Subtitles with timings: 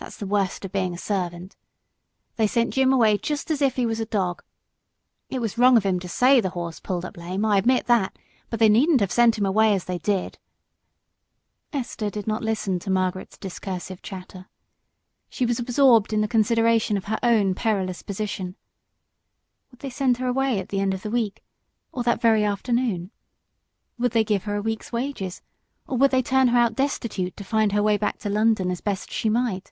[0.00, 1.56] That's the worst of being a servant.
[2.36, 4.42] They sent Jim away just as if he was a dog.
[5.28, 8.16] It was wrong of him to say the horse pulled up lame; I admit that,
[8.48, 10.38] but they needn't have sent him away as they did."
[11.74, 12.16] Esther was
[15.66, 18.54] absorbed in the consideration of her own perilous position.
[19.72, 21.42] Would they send her away at the end of the week,
[21.92, 23.10] or that very afternoon?
[23.98, 25.42] Would they give her a week's wages,
[25.88, 28.80] or would they turn her out destitute to find her way back to London as
[28.80, 29.70] best she might?